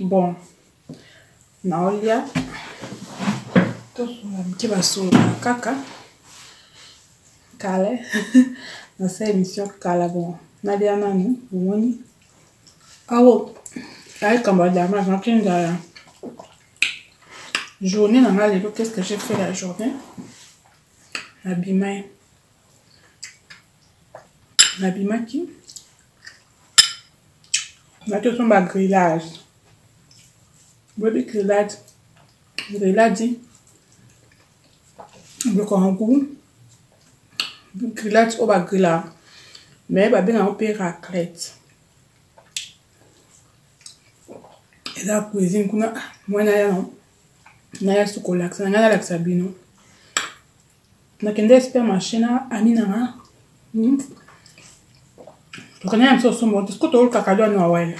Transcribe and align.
bon 0.00 0.34
naolia 1.64 2.22
tosunga 3.94 4.42
mti 4.48 4.68
basunga 4.68 5.34
kaka 5.40 5.76
kala 7.58 7.90
nasa 8.98 9.30
émission 9.30 9.68
kala 9.78 10.08
bon 10.08 10.36
nalia 10.62 10.96
nani 10.96 11.38
omoni 11.54 12.00
awo 13.08 13.54
ayekamba 14.20 14.68
dama 14.68 15.02
nakenda 15.02 15.58
ya 15.58 15.72
journée 17.80 18.20
nanga 18.20 18.48
lelo 18.48 18.70
qu'est 18.70 18.86
ce 18.90 18.94
que 18.96 19.02
j'ai 19.02 19.18
fait 19.18 19.36
la 19.38 19.52
journée 19.52 19.92
nabimai 21.44 21.98
nabimaki 24.80 25.38
nati 28.08 28.28
osomba 28.28 28.60
grillage 28.62 29.43
bobikrilad 30.98 31.74
riladi 32.80 33.28
bikongu 35.56 36.24
grilade 37.94 38.36
oyo 38.38 38.46
bagrilaka 38.48 39.10
me 39.88 40.08
babengango 40.12 40.52
mpe 40.54 40.66
raclete 40.78 41.44
eza 44.98 45.14
cuisine 45.26 45.68
kuna 45.70 45.86
mwana 46.28 46.50
yano 46.50 46.82
naya 47.80 48.06
so 48.06 48.20
kolakisa 48.20 48.64
na 48.64 48.70
ngai 48.70 48.82
nalakisa 48.82 49.18
bino 49.18 49.46
nakende 51.22 51.60
supermarché 51.60 52.18
na 52.18 52.50
ami 52.50 52.70
nanga 52.74 53.14
tokende 55.80 56.02
hmm. 56.04 56.14
ya 56.14 56.16
miso 56.16 56.28
osombo 56.30 56.66
soki 56.66 56.86
toolukaka 56.88 57.34
lwana 57.34 57.60
wawela 57.62 57.98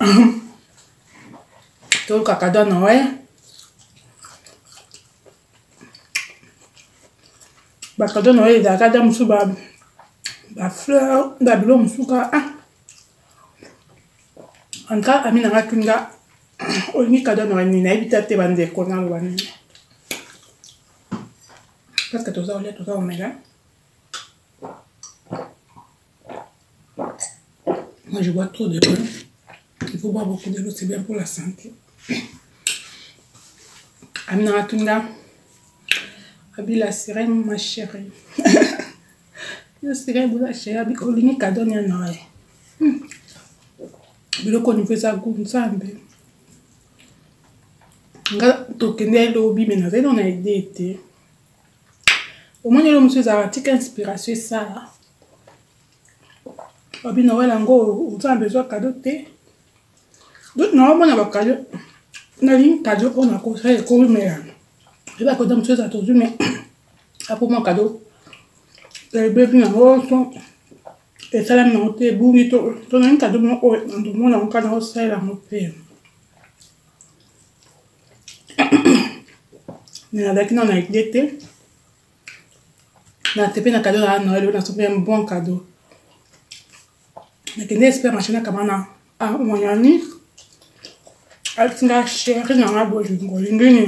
tolukaka 2.06 2.50
dwa 2.52 2.64
noel 2.64 3.04
bakado 7.98 8.32
noel 8.32 8.56
ezalaka 8.60 8.88
dwa 8.92 9.02
mosusu 9.04 9.26
bafleur 10.56 11.36
babilo 11.40 11.78
mosusu 11.78 12.06
ka 12.06 12.18
anka 14.92 15.12
ah. 15.14 15.26
ami 15.28 15.40
nanga 15.40 15.62
tunga 15.62 15.96
olingi 16.96 17.22
kado 17.22 17.44
noel 17.44 17.68
nini 17.68 17.82
nayebi 17.84 18.08
ta 18.12 18.22
te 18.22 18.36
bandeko 18.36 18.84
naloba 18.84 19.20
nini 19.20 19.42
parce 22.12 22.24
que 22.26 22.30
toza 22.32 22.52
kolia 22.54 22.72
toza 22.72 22.92
komela 22.92 23.32
Moi, 28.12 28.22
je 28.22 28.30
bois 28.30 28.46
trop 28.46 28.68
de 28.68 28.78
l'eau. 28.78 28.94
Il 29.92 29.98
faut 29.98 30.12
boire 30.12 30.24
beaucoup 30.26 30.48
de 30.48 30.60
l'eau, 30.62 30.70
c'est 30.70 30.86
bien 30.86 31.00
pour 31.02 31.16
la 31.16 31.26
santé. 31.26 31.74
amina 34.34 34.56
atunda 34.60 34.94
abila 36.58 36.86
sirem 37.00 37.30
ma 37.46 37.56
chérie 37.56 38.10
yo 39.82 39.94
sirem 39.94 40.26
bula 40.30 40.48
chérie 40.60 40.80
abi 40.80 40.94
olingi 41.06 41.36
kadone 41.38 41.74
ya 41.74 41.82
na 41.90 41.98
ye 42.14 42.20
biloko 44.44 44.70
nivo 44.74 44.92
eza 44.96 45.10
gu 45.22 45.30
nzambe 45.42 45.88
nga 48.34 48.48
tokende 48.78 49.16
ya 49.18 49.24
elobi 49.30 49.62
me 49.68 49.74
nazali 49.80 50.02
nona 50.04 50.22
ide 50.32 50.52
ete 50.62 50.86
omoni 52.66 52.86
elo 52.90 53.00
mosusu 53.02 53.18
ezalaka 53.22 53.52
tika 53.54 53.70
inspiration 53.78 54.34
esala 54.36 54.78
babina 57.02 57.32
wela 57.38 57.54
yango 57.56 57.76
nzambe 58.16 58.42
ezwa 58.48 58.64
kado 58.70 58.90
te 59.04 59.14
dut 60.56 60.70
naomona 60.78 61.14
bakado 61.22 61.54
nalingi 62.44 62.78
euh, 62.78 62.82
kado 62.84 63.08
oyo 63.18 63.30
nakosa 63.30 63.70
ekoli 63.72 64.08
mela 64.14 64.38
yeba 65.18 65.34
koda 65.36 65.54
mosusu 65.56 65.72
eza 65.72 65.88
tozwi 65.92 66.14
me 66.20 66.26
apo 67.30 67.48
mwa 67.48 67.62
kado 67.62 68.00
ebebi 69.12 69.58
nango 69.58 69.84
so 70.08 70.16
esalami 71.32 71.72
nango 71.72 71.90
te 71.98 72.04
ebungi 72.12 72.44
to 72.50 72.96
nalingi 72.98 73.20
kado 73.22 73.36
moko 73.40 73.64
oyo 73.68 73.86
nandomona 73.88 74.36
yango 74.36 74.48
kana 74.52 74.72
osalela 74.72 75.14
yango 75.14 75.34
mpe 75.34 75.58
me 80.12 80.20
nazalaki 80.22 80.54
nao 80.54 80.64
na 80.66 80.78
idée 80.80 81.10
te 81.12 81.20
natepe 83.36 83.70
na 83.70 83.80
kado 83.84 83.98
naa 83.98 84.18
noel 84.18 84.42
oyo 84.44 84.52
nasope 84.56 84.82
un 84.86 85.04
bon 85.06 85.22
kado 85.30 85.54
nakende 87.56 87.92
supermarché 87.94 88.32
nakama 88.32 88.64
na 88.68 88.76
moyanique 89.48 90.13
atisingasheri 91.56 92.54
nangabolingoyintwini 92.58 93.82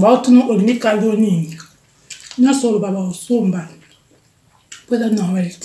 bawuthina 0.00 0.42
olinika 0.50 0.88
yoningi 1.02 1.58
nasolo 2.38 2.78
babawusumba 2.78 3.68
kwela 4.88 5.06
nowelt 5.08 5.62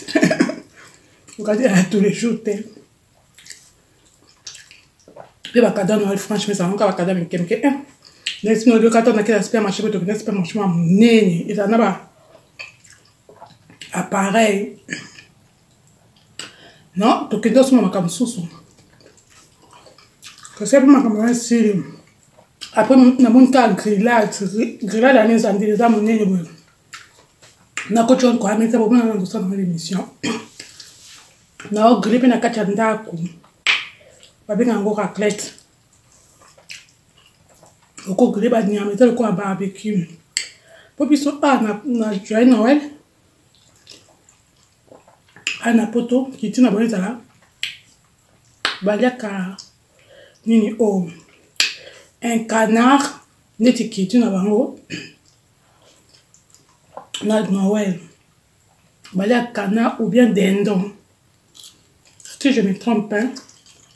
ukati 1.39 1.65
atuleshute 1.67 2.53
mpe 5.51 5.61
bakada 5.61 5.95
noel 5.97 6.17
franchement 6.19 6.55
ezalaka 6.57 6.87
bakada 6.89 7.13
mike 7.13 7.37
mike 7.37 7.55
e 7.67 7.69
neti 8.43 8.63
noli 8.69 8.87
okata 8.87 9.13
na 9.13 9.23
kela 9.23 9.43
supermarché 9.45 9.81
po 9.81 9.89
tokende 9.89 10.19
supermarché 10.19 10.53
mwa 10.55 10.67
monene 10.67 11.45
ezala 11.51 11.67
na 11.71 11.77
ba 11.83 11.89
appareil 13.99 14.59
non 16.99 17.29
tokende 17.29 17.59
osoma 17.59 17.81
makambo 17.81 18.09
mosusu 18.09 18.41
kasi 20.59 20.77
mpe 20.77 20.87
makambo 20.87 21.21
ya 21.27 21.35
sili 21.35 21.83
apres 22.73 23.19
naboni 23.19 23.47
kaka 23.47 23.73
grillade 23.75 24.31
grillade 24.81 25.19
yani 25.19 25.33
eza 25.33 25.53
ndele 25.53 25.73
eza 25.73 25.89
monene 25.89 26.25
boye 26.25 26.45
nakoti 27.89 28.25
oyo 28.25 28.37
koyami 28.39 28.65
eza 28.65 28.77
bomona 28.79 29.05
na 29.13 29.19
tosala 29.19 29.47
na 29.47 29.55
l'émission 29.55 30.03
nao 31.71 31.99
grille 32.01 32.17
mpe 32.17 32.27
na 32.27 32.37
kati 32.37 32.59
ya 32.59 32.65
ndako 32.65 33.17
babenga 34.47 34.71
yango 34.71 34.93
raclette 34.97 35.53
oko 38.09 38.31
grille 38.31 38.49
banyama 38.49 38.91
eza 38.91 39.05
lokola 39.05 39.31
barbecue 39.31 40.09
mpo 40.95 41.05
biso 41.05 41.37
a 41.41 41.79
na 41.85 42.15
joye 42.15 42.45
noel 42.45 42.81
a 45.63 45.73
na 45.73 45.85
poto 45.85 46.25
kiti 46.25 46.61
na 46.61 46.71
bone 46.71 46.85
ezala 46.85 47.19
baliaka 48.81 49.57
nini 50.49 50.69
oyo 50.79 50.87
oh. 50.89 51.03
un 52.31 52.37
canard 52.47 53.03
neti 53.59 53.83
kitu 53.89 54.19
na 54.19 54.29
bango 54.29 54.79
na 57.23 57.41
noel 57.51 57.99
balia 59.13 59.41
canard 59.55 59.99
ou 59.99 60.07
bien 60.09 60.29
dindon 60.37 60.83
si 62.39 62.51
je 62.53 62.61
me 62.61 62.73
trompe 62.73 63.13
hein? 63.15 63.29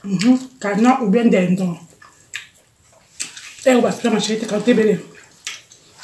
mm 0.04 0.16
-hmm. 0.18 0.38
canard 0.64 1.02
ou 1.04 1.08
bien 1.12 1.30
dindon 1.34 1.76
ero 3.66 3.82
basala 3.84 4.14
masheri 4.16 4.40
te 4.42 4.46
kante 4.52 4.68
ebele 4.72 4.96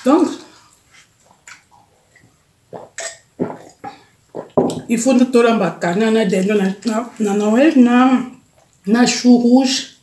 donc 0.06 0.28
il 4.94 4.98
faut 5.02 5.26
tolamba 5.32 5.70
canard 5.84 6.14
na 6.14 6.22
dindon 6.32 6.58
na, 6.62 6.68
na, 6.86 6.96
na 7.24 7.32
noel 7.40 7.70
na, 7.86 7.96
na 8.92 9.00
chou 9.16 9.38
rouge 9.46 9.97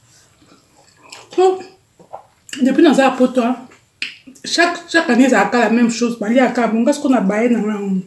depuis 2.65 2.81
naza 2.83 3.13
poto 3.15 3.45
chaque 4.43 4.89
chaque 4.89 5.07
année 5.13 5.29
ezalaka 5.29 5.59
la 5.69 5.71
même 5.71 5.91
chose 5.93 6.17
baliaka 6.19 6.69
bonga 6.73 6.93
soko 6.97 7.09
na 7.13 7.21
baye 7.21 7.49
na 7.53 7.61
ngango 7.61 8.01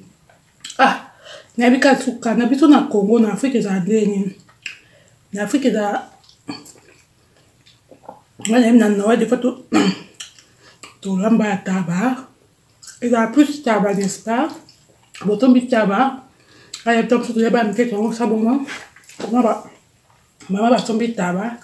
ah 0.81 1.13
nayebi 1.57 1.77
kaka 1.79 2.01
suka 2.01 2.33
na 2.33 2.45
biso 2.49 2.65
na 2.67 2.89
congo 2.91 3.19
na 3.21 3.33
afrique 3.37 3.57
ezala 3.61 3.79
ndenge 3.85 4.33
na 5.31 5.43
afrique 5.45 5.69
ezala 5.69 6.09
nga 8.49 8.57
nayebi 8.59 8.77
na 8.81 8.89
noël 8.89 9.19
des 9.21 9.27
fois 9.29 9.37
tolamba 11.01 11.45
ya 11.53 11.57
taba 11.61 12.01
ezala 13.05 13.27
plus 13.29 13.61
taba 13.63 13.93
n'est-ce 13.93 14.23
pas 14.25 14.49
botombi 15.25 15.67
taba 15.69 16.25
ayebi 16.85 17.07
to 17.07 17.13
mosusu 17.17 17.33
toyeba 17.37 17.61
miteke 17.63 17.91
yango 17.93 18.09
sa 18.13 18.25
bongo 18.25 18.65
mama 20.49 20.69
batombi 20.73 21.13
taba 21.13 21.57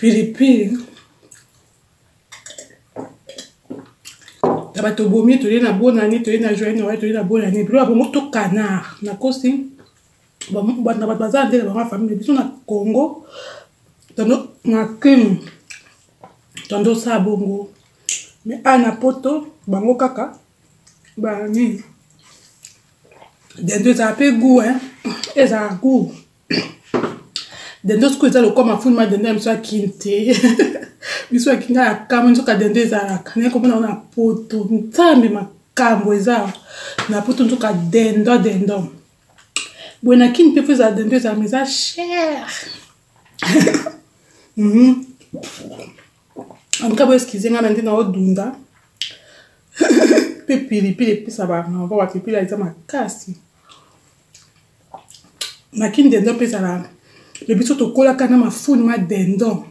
pilipili 0.00 0.72
bato 4.84 5.08
bomi 5.08 5.38
toye 5.40 5.60
na 5.64 5.72
bonani 5.72 6.20
toye 6.20 6.38
na 6.38 6.52
joye 6.54 6.76
na 6.76 6.84
oye 6.86 6.98
toye 7.00 7.12
na 7.12 7.22
bonani 7.24 7.64
bilo 7.64 7.78
ya 7.78 7.86
bongo 7.88 8.12
to 8.12 8.20
canard 8.28 8.84
na 9.02 9.14
kosi 9.16 9.48
na 10.52 10.60
bato 10.84 11.06
baza 11.06 11.44
na 11.44 11.48
ndenge 11.48 11.64
bango 11.64 11.80
ya 11.80 11.86
famille 11.88 12.14
biso 12.20 12.32
na 12.36 12.44
congo 12.66 13.24
tando 14.16 14.34
na 14.64 14.84
crime 15.00 15.40
tando 16.68 16.92
osala 16.92 17.20
bongo 17.24 17.70
mais 18.44 18.60
a 18.64 18.78
na 18.78 18.92
poto 18.92 19.46
bango 19.66 19.94
kaka 19.94 20.36
banini 21.16 21.80
dendo 23.64 23.90
ezala 23.90 24.12
mpe 24.12 24.32
gu 24.40 24.50
ezala 25.34 25.78
gu 25.82 26.12
dendo 27.84 28.08
sikoyo 28.10 28.28
eza 28.30 28.42
lokwa 28.44 28.64
mafuni 28.64 28.94
ma 28.96 29.06
dendo 29.06 29.28
ya 29.28 29.34
miso 29.34 29.50
ya 29.50 29.56
kini 29.56 29.88
te 30.00 30.14
biso 31.30 31.50
yaki 31.50 31.68
ngai 31.72 31.86
akambo 31.94 32.28
nzoka 32.30 32.52
dende 32.60 32.80
ezalaka 32.86 33.30
nayekomona 33.36 33.74
ngo 33.76 33.86
na 33.88 33.94
poto 34.12 34.56
nzambe 34.70 35.28
makambo 35.36 36.08
eza 36.18 36.36
na 37.10 37.16
poto 37.26 37.42
nzoka 37.46 37.68
dendo 37.92 38.32
dendo 38.44 38.76
boye 40.02 40.16
na 40.20 40.28
kini 40.34 40.48
mpe 40.52 40.60
po 40.66 40.70
ezala 40.74 40.96
dendo 40.96 41.14
ezala 41.16 41.38
ma 41.38 41.44
eza 41.48 41.60
cher 41.76 42.40
anka 44.56 45.02
mhm. 47.04 47.04
bo 47.06 47.10
eskize 47.16 47.48
ngai 47.50 47.62
na 47.64 47.70
nde 47.72 47.82
naodunda 47.82 48.46
mpe 50.44 50.54
pilipili 50.68 51.10
epesa 51.12 51.46
banava 51.46 51.86
bapilipili 51.96 52.36
eza 52.36 52.56
makasi 52.56 53.32
na 55.72 55.88
kini 55.88 56.08
dendo 56.10 56.32
mpe 56.34 56.44
ezala 56.44 56.84
lebiso 57.48 57.74
tokolaka 57.74 58.26
na 58.28 58.36
mafuni 58.36 58.82
madendo 58.82 59.66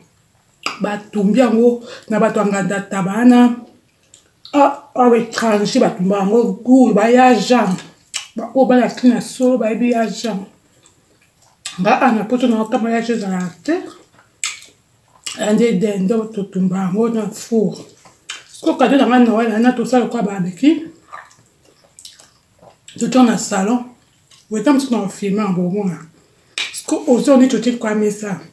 batumbi 0.81 1.39
yango 1.39 1.83
na 2.09 2.19
bato 2.19 2.39
ya 2.39 2.45
nganda 2.45 2.79
tabana 2.81 3.55
awa 4.53 4.89
ah, 4.95 5.01
ah, 5.03 5.09
baétranger 5.09 5.81
batumba 5.81 6.17
yango 6.19 6.53
gour 6.63 6.93
baya 6.93 7.35
jean 7.35 7.71
oyo 8.55 8.65
balaki 8.65 9.07
na 9.07 9.21
solo 9.21 9.57
bayebi 9.57 9.91
ya 9.91 10.05
jean 10.07 10.45
nga 11.81 12.01
ana 12.01 12.23
mpoto 12.23 12.47
na 12.47 12.61
okama 12.61 12.91
ya 12.91 13.01
jeu 13.01 13.13
ezalaka 13.15 13.55
te 13.63 13.75
ande 15.47 15.73
dendo 15.73 16.25
totumba 16.33 16.77
yango 16.77 17.09
na 17.09 17.27
four 17.29 17.75
soki 18.51 18.79
kado 18.79 18.95
na 18.97 19.07
nga 19.07 19.19
na 19.19 19.33
wana 19.33 19.59
na 19.59 19.71
tosala 19.77 20.03
lokwa 20.05 20.23
barbeki 20.23 20.69
totonga 22.99 23.31
na 23.31 23.37
salon 23.37 23.81
weta 24.51 24.73
mosuku 24.73 24.93
na 24.95 25.01
ofilme 25.01 25.41
ya 25.41 25.47
bomona 25.57 25.97
soki 26.77 26.95
ozoni 27.11 27.47
totikoamesa 27.47 28.52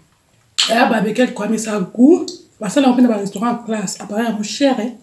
aya 0.70 0.86
babeki 0.86 1.22
alikwamisa 1.22 1.80
gu 1.80 2.26
basalaka 2.60 2.92
mpena 2.92 3.08
barestaurant 3.08 3.60
ya 3.60 3.64
classe 3.66 4.02
apara 4.02 4.24
ya 4.24 4.30
moshere 4.32 4.94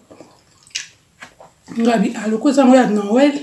ngabi 1.80 2.16
aloko 2.24 2.50
ezango 2.50 2.76
ya 2.76 2.86
noel 2.86 3.40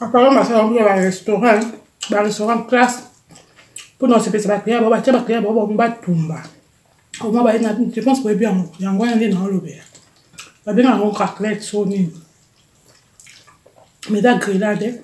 apara 0.00 0.30
basalaka 0.30 0.66
mpena 0.66 0.84
barestaurant 0.86 1.64
barestaurant 2.10 2.68
classe 2.68 2.98
mpona 3.96 4.14
kosepesa 4.14 4.48
baclien 4.48 4.80
bao 4.80 4.90
batya 4.90 5.12
baclien 5.12 5.40
bao 5.42 5.52
bango 5.54 5.74
batumba 5.74 6.44
omwa 7.20 7.44
baye 7.44 7.58
na 7.58 7.72
dépense 7.72 8.22
boyebi 8.22 8.44
yango 8.44 8.68
yango 8.78 9.02
wana 9.02 9.14
nde 9.14 9.28
naolobela 9.28 9.84
babengaka 10.66 10.94
yango 10.96 11.18
raclette 11.18 11.60
so 11.64 11.84
nini 11.84 12.12
mais 14.08 14.18
eza 14.24 14.34
grillade 14.34 15.00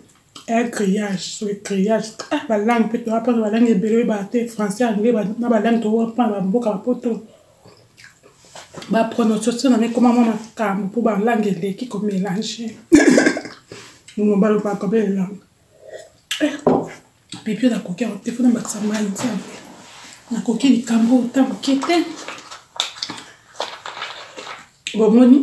grillage 0.47 1.19
soki 1.37 1.55
grillage 1.65 2.11
balangue 2.49 2.87
mpe 2.87 2.99
toya 2.99 3.21
mpona 3.21 3.39
balangue 3.45 3.71
ebele 3.73 3.97
oyebaa 3.97 4.25
te 4.31 4.47
français 4.47 4.85
anglais 4.85 5.13
na 5.39 5.49
balangue 5.49 5.81
toya 5.83 6.07
mpona 6.07 6.33
bamboka 6.33 6.71
bapoto 6.73 7.11
baprononciation 8.91 9.71
na 9.73 9.79
mikoma 9.79 10.13
mwa 10.13 10.25
makambo 10.25 10.85
mpo 10.87 11.01
balangue 11.07 11.51
eleki 11.51 11.85
komélange 11.93 12.65
mobalobaka 14.17 14.87
mpe 14.87 14.99
elangue 14.99 15.45
bibi 17.45 17.67
nakoki 17.69 18.05
yango 18.05 18.17
te 18.23 18.31
mpona 18.31 18.51
bakisa 18.57 18.79
mai 18.81 19.03
nzambe 19.11 19.49
nakoki 20.31 20.69
likambo 20.69 21.15
ota 21.25 21.41
moke 21.43 21.73
te 21.87 21.97
bomoni 24.99 25.39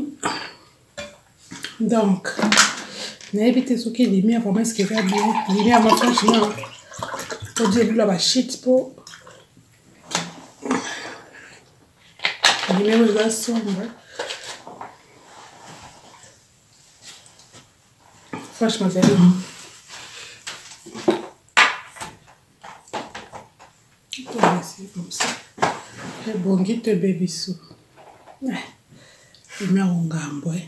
donc 1.80 2.24
nayebi 3.34 3.66
te 3.66 3.78
soki 3.78 4.06
limia 4.12 4.40
vraimen 4.42 4.62
eske 4.66 4.84
eza 4.86 5.02
bien 5.08 5.32
limia 5.58 5.80
ma 5.84 5.90
franchement 5.98 7.60
odi 7.64 7.80
elula 7.84 8.06
bashit 8.12 8.52
mpo 8.60 8.74
limia 12.78 12.96
oyo 12.96 13.10
eza 13.12 13.26
sombre 13.42 13.86
franchement 18.56 18.90
ezali 18.92 19.12
ebongi 26.32 26.74
to 26.84 26.88
ebebiso 26.96 27.52
limia 29.60 29.86
kongambo 29.92 30.50
eh. 30.60 30.68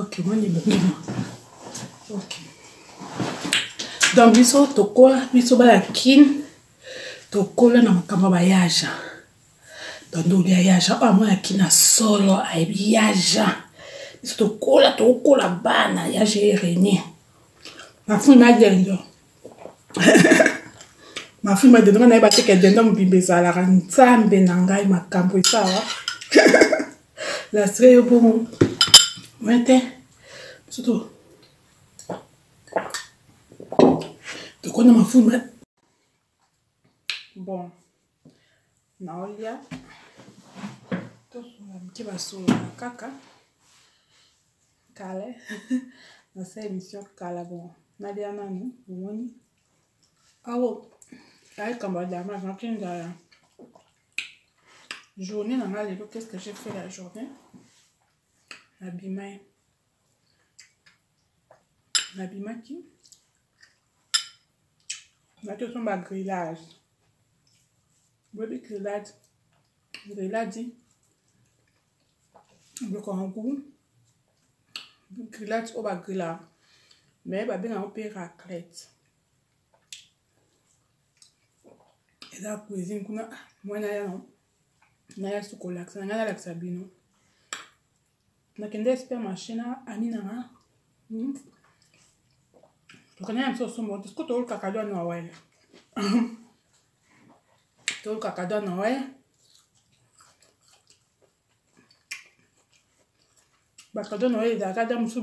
ok 0.00 0.24
moni 0.24 0.48
bokima 0.48 0.96
ok 2.10 2.32
donc 4.16 4.34
biso 4.34 4.66
tokola 4.66 5.28
biso 5.32 5.56
baya 5.56 5.80
kine 5.92 6.28
tokola 7.30 7.82
na 7.82 7.90
makambo 7.92 8.26
ya 8.26 8.32
bayaja 8.32 8.88
tando 10.10 10.36
olia 10.38 10.58
yaja 10.58 10.94
oyo 10.96 11.04
amwana 11.10 11.36
kine 11.36 11.62
asolo 11.64 12.40
ayebi 12.42 12.92
yaja 12.92 13.46
biso 14.22 14.34
tokola 14.36 14.92
tokokola 14.92 15.48
bana 15.48 16.06
yaja 16.06 16.40
erene 16.40 17.02
mafui 18.06 18.36
madendo 18.36 18.98
mafui 21.42 21.70
madendo 21.74 22.00
nga 22.00 22.06
nayeba 22.06 22.30
teke 22.30 22.56
dendo 22.56 22.82
mobimba 22.84 23.16
ezalaka 23.22 23.62
nzambe 23.62 24.38
na 24.40 24.54
ngai 24.62 24.86
makambo 24.94 25.38
esawa 25.38 25.82
lasire 27.52 27.92
yo 27.96 28.02
bongo 28.08 28.46
mete 29.40 29.76
soto 30.68 30.94
tokona 34.62 34.92
mafuma 34.92 35.36
bon 37.46 37.64
naolia 39.00 39.54
tosola 41.32 41.74
mike 41.84 42.02
basolona 42.04 42.68
kaka 42.76 43.08
kala 44.98 45.26
nasa 46.36 46.60
émission 46.68 47.02
kala 47.18 47.42
bon 47.50 47.64
nalia 48.02 48.28
nanu 48.38 48.64
omoni 48.92 49.24
awo 50.52 50.68
ah 51.58 51.64
ayekambo 51.66 52.00
dama 52.12 52.34
nakendala 52.46 53.06
journée 55.26 55.56
nanga 55.56 55.82
lelo 55.88 56.04
qu'est 56.12 56.22
ce 56.28 56.28
que 56.30 56.36
j'ai 56.38 56.52
fait 56.52 56.74
la 56.76 56.84
journée 56.96 57.28
nabima 58.80 59.22
ye 59.30 59.38
nabimaki 62.16 62.76
natosomba 65.44 65.94
grillage 66.06 66.64
boyebi 68.34 68.56
grillage 68.66 69.10
grillage 70.10 70.62
biloko 72.88 73.10
yangu 73.18 73.40
grillage 75.34 75.70
oyo 75.74 75.82
bagrilaka 75.86 76.44
me 77.28 77.38
babengango 77.48 77.88
mpe 77.90 78.02
raclette 78.16 78.80
eza 82.34 82.50
cuisine 82.64 83.04
kuna 83.06 83.22
ah, 83.34 83.42
mwana 83.66 83.86
ya 83.96 84.04
naya 85.18 85.42
sukolakisa 85.48 85.98
nanga 86.00 86.14
nalakisa 86.16 86.54
bino 86.62 86.84
nakende 88.60 88.92
supermarché 88.96 89.56
na 89.56 89.80
ami 89.88 90.12
nanga 90.12 90.38
tokende 93.16 93.40
na 93.40 93.48
hmm. 93.48 93.54
biso 93.56 93.64
osombo 93.64 93.96
te 93.98 94.08
soko 94.08 94.24
tolukaka 94.24 94.68
dwa 94.70 94.84
noel 94.84 95.26
tolukaka 98.04 98.44
dwa 98.50 98.60
noel 98.66 99.00
bakado 103.96 104.26
noel 104.28 104.52
ezalaka 104.52 104.84
da 104.88 104.94
mosusu 105.00 105.22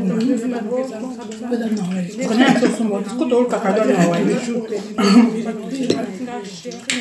na 2.27 2.27
kana 2.27 2.59
so 2.59 2.67
so 2.77 2.83
mo 2.83 2.97
ko 3.17 3.25
to 3.25 3.43
ka 3.51 3.57
ka 3.57 3.71
do 3.71 3.83
na 3.85 4.07
wa 4.09 4.17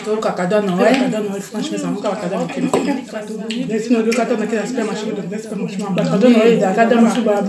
to 0.04 0.16
ka 0.25 0.30
ka 0.38 0.44
do 0.46 0.61
na 0.61 0.75
wa 0.75 0.84
ka 0.84 1.06
do 1.12 1.18
na 1.23 1.40
franchement 1.40 1.78
ça 1.82 1.87
mo 1.94 2.00
ka 2.04 2.11
ka 2.23 2.26
do 2.26 2.38
na 2.38 3.44
ne 3.68 3.76
sino 3.78 4.02
do 4.06 4.11
ka 4.18 4.25
to 4.28 4.34
na 4.37 4.46
ke 4.46 4.56
espère 4.66 4.87
machine 4.90 5.11
do 5.16 5.37
espère 5.37 5.58
machine 5.62 5.87
ba 5.96 6.02
ka 6.11 6.16
do 6.20 6.28
na 6.28 6.43
akatamusubaba 6.70 7.48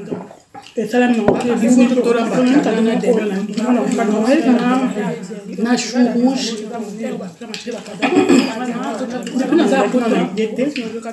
na 5.57 5.77
chou 5.77 6.01
rouge 6.15 6.53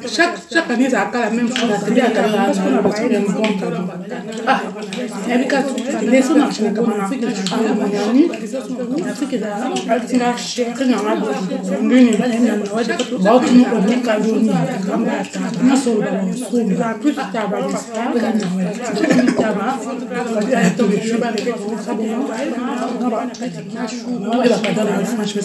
Chaque, 0.09 0.35
année, 0.71 0.88
ça 0.88 1.03
a 1.03 1.19
la 1.19 1.31
même 1.31 1.49
chose. 1.49 1.69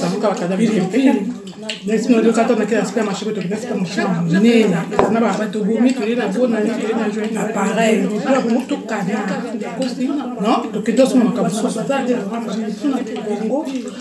tamuka 0.03 0.27
bakadabiri 0.29 0.81
mpili 0.81 1.13
nesima 1.87 2.17
oyo 2.17 2.33
kata 2.33 2.55
nakei 2.55 2.77
na 2.77 2.85
super 2.85 3.03
marché 3.03 3.25
tokenda 3.25 3.57
sika 3.57 3.75
mosha 3.75 4.07
monene 4.07 4.65
na 5.11 5.19
babato 5.21 5.63
bomi 5.63 5.91
tolela 5.95 6.27
bonanga 6.27 6.73
tolela 6.79 7.09
jo 7.13 7.21
na 7.33 7.43
pareil 7.43 8.07
oya 8.27 8.39
bongo 8.43 8.61
tokana 8.69 9.17
kosi 9.77 10.05
no 10.43 10.55
tokenda 10.73 11.03
osoma 11.03 11.23
makambo 11.23 11.49
susu 11.49 11.67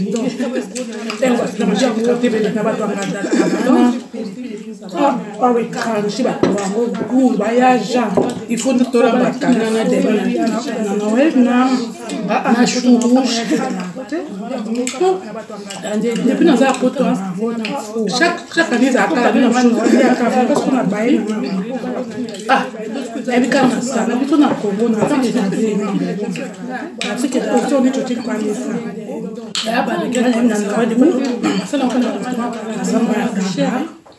président 0.00 0.32
ntango 1.18 1.42
asilamaji 1.44 1.84
yango 1.84 2.00
te 2.20 2.26
pene 2.30 2.50
na 2.54 2.62
bato 2.62 2.84
angandaaawe 2.84 5.64
karanche 5.74 6.22
bato 6.26 6.46
yango 6.58 6.86
gur 7.10 7.36
baya 7.38 7.68
jean 7.78 8.10
il 8.48 8.58
faut 8.58 8.78
tola 8.92 9.12
bakanga 9.12 9.70
na 9.70 9.84
denoel 9.90 11.40
na 11.44 11.60
chourouge 12.70 13.42
depuis 16.28 16.46
naza 16.46 16.72
poto 16.80 17.04
chaque 18.18 18.60
année 18.72 18.88
ezalaka 18.88 19.28
na 20.76 20.82
baye 20.92 21.16
ebika 23.28 23.62
na 23.68 23.82
sana 23.82 24.16
biko 24.16 24.36
na 24.36 24.48
kongo 24.54 24.88
na 24.88 24.98
ata 25.02 25.16
ezazeli 25.24 25.82
atiketa 27.12 27.54
osi 27.56 27.74
oni 27.74 27.90
totikwanisa 27.90 28.74
yabalekea 29.66 30.28
na 30.28 30.42
nawadeu 30.58 31.04
asala 31.64 31.84
okana 31.84 32.08
na 32.14 32.80
azambo 32.80 33.12
ya 33.12 33.28
kaka 33.28 33.99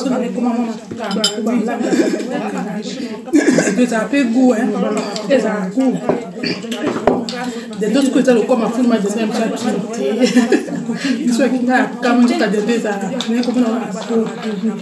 tozala 0.00 0.18
mpe 4.08 4.18
gu 4.32 4.44
ezala 5.34 5.64
gu 5.74 5.86
de 7.80 7.86
d'autres 7.92 8.12
côté 8.12 8.30
lokoma 8.34 8.66
fulma 8.74 8.96
desa 8.98 9.26
misa 9.26 9.46
kiti 9.58 10.04
biso 11.26 11.40
akinga 11.44 11.74
ya 11.78 11.84
kama 12.02 12.18
nzoka 12.22 12.46
dede 12.52 12.74
ezala 12.74 13.06
nekomona 13.28 13.88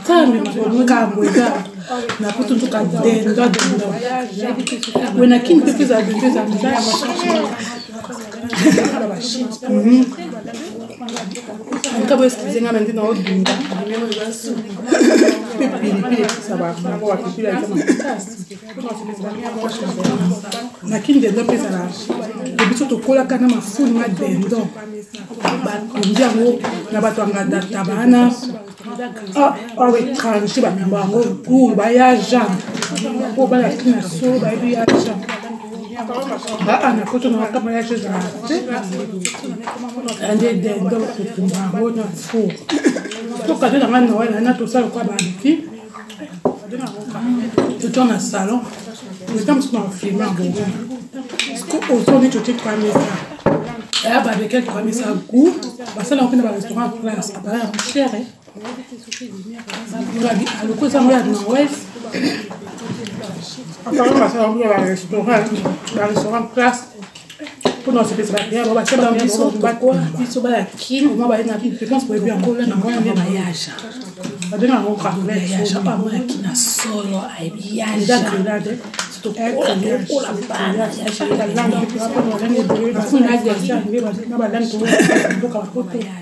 tami 0.07 0.39
kambo 0.91 1.21
eza 1.29 1.47
na 2.21 2.27
kutu 2.33 2.53
nzoka 2.55 2.79
dendo 3.03 3.31
dendo 3.35 3.89
wena 5.19 5.37
kini 5.45 5.61
mpe 5.63 5.71
mpe 5.73 5.83
ezala 5.85 6.03
dendo 6.07 6.27
ezala 6.27 6.47
misa 6.51 6.69
ya 6.69 6.81
bashit 9.11 9.53
nkambo 12.03 12.25
esikize 12.25 12.61
nga 12.63 12.73
na 12.73 12.81
nde 12.81 12.93
nao 12.93 13.15
dinga 13.15 13.53
mpe 15.57 15.69
pilipili 15.81 16.23
epesa 16.23 16.57
bafango 16.61 17.07
bapipili 17.07 17.49
aza 17.49 17.69
makasi 17.69 18.59
nakini 20.83 21.21
dendo 21.21 21.45
mpesala 21.45 21.89
ebiso 22.65 22.85
tokolaka 22.87 23.39
na 23.39 23.49
mafuli 23.49 23.91
ma 23.93 24.09
dendo 24.09 24.61
batondi 25.65 26.23
yango 26.23 26.51
na 26.93 27.01
bato 27.01 27.21
yangadata 27.21 27.85
bana 27.85 28.33
awa 29.77 29.99
étranger 30.01 30.61
bamemba 30.63 30.99
yango 31.01 31.23
cour 31.47 31.75
baya 31.77 32.17
jean 32.31 32.51
po 33.37 33.47
bana 33.47 33.69
kina 33.69 34.03
solo 34.03 34.39
bayebi 34.39 34.73
ya 34.73 34.85
jean 34.87 35.21
anakoto 36.85 37.31
na 37.31 37.39
makama 37.39 37.73
ya 37.73 37.83
jezala 37.83 38.25
te 38.49 38.63
ande 40.31 40.55
dendo 40.55 41.03
totumba 41.17 41.57
yango 41.57 41.91
na 41.91 42.05
four 42.05 42.51
tokade 43.47 43.79
nanga 43.79 44.01
noel 44.01 44.35
ana 44.35 44.55
tosala 44.55 44.87
kwa 44.87 45.05
baanti 45.05 45.59
toto 47.81 48.05
na 48.05 48.21
salon 48.21 48.61
leta 49.35 49.55
mosuku 49.55 49.75
na 49.77 49.83
bafilme 49.85 50.21
ya 50.25 50.29
bongo 50.31 50.61
parceque 51.31 51.95
oto 51.95 52.19
neti 52.19 52.39
otie 52.39 52.55
trois 52.55 52.77
mesa 52.79 53.13
eya 54.07 54.21
babeke 54.21 54.63
trois 54.63 54.85
mesa 54.85 55.13
gout 55.31 55.67
basala 55.97 56.23
yango 56.23 56.33
mpe 56.33 56.37
na 56.37 56.43
barestaurant 56.43 57.01
place 57.03 57.35
appareil 57.37 57.61
yango 57.61 57.83
chere 57.93 58.27
lokosango 60.69 61.13
ya 61.13 61.23
na 61.25 61.39
ouest 61.39 61.75
apango 63.87 64.15
basalango 64.21 64.61
ya 64.61 64.69
barestaurant 64.69 65.49
barestaurant 65.97 66.55
classe 66.55 66.83
mpona 67.83 68.03
basepesa 68.03 68.33
bakeyabo 68.33 68.75
batiabiso 68.75 70.41
bayakini 70.41 71.07
mwa 71.07 71.29
baye 71.29 71.45
na 71.45 71.55
pense 71.59 72.07
boyebi 72.07 72.29
yangola 72.29 72.67
na 72.67 72.77
mwana 72.77 73.01
nde 73.01 73.13
bayasha 73.13 73.73
babenga 74.51 74.75
yango 74.75 74.95
kadoyasha 74.97 75.81
pango 75.81 76.11
yakina 76.11 76.57
solo 76.57 77.23
ayebi 77.39 77.79
yajaade 77.79 78.79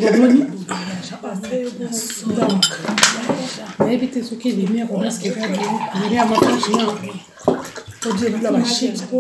oboni 0.09 0.41
nayebi 3.79 4.07
te 4.09 4.23
soki 4.25 4.53
lumière 4.53 4.89
omaske 4.95 5.29
eza 5.29 5.47
lumière 6.01 6.25
mapagena 6.33 6.87
odie 8.09 8.29
lula 8.33 8.51
bashit 8.57 8.97
mpo 9.05 9.19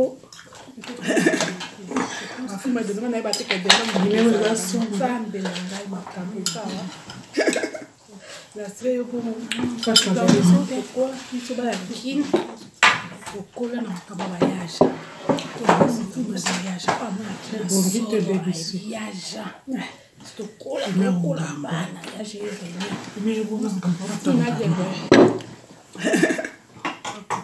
afumadezanga 2.54 3.08
nayeba 3.08 3.30
te 3.36 3.42
kadelumière 3.48 4.28
eza 4.30 4.50
sombela 4.66 5.50
ngai 5.64 5.86
makambo 5.94 6.34
esawa 6.44 6.82
lasre 8.56 8.88
yo 8.98 9.04
bomiso 9.10 11.52
balakini 11.58 12.24
okola 13.38 13.76
na 13.82 13.88
makambo 13.96 14.24
bayage 14.32 14.78
bongi 17.68 18.00
te 18.10 18.18
debisi 18.26 18.78